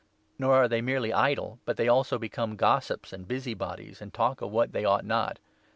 [0.39, 4.41] Nor are they merely idle, but they also become gossips and busy bodies, and talk
[4.41, 5.37] of what they ought not.